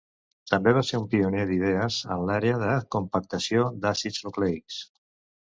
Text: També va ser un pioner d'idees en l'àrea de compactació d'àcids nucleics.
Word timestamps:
També 0.51 0.71
va 0.77 0.81
ser 0.87 0.99
un 1.01 1.03
pioner 1.11 1.43
d'idees 1.49 1.97
en 2.15 2.23
l'àrea 2.31 2.57
de 2.63 2.71
compactació 2.97 3.69
d'àcids 3.85 4.27
nucleics. 4.31 4.81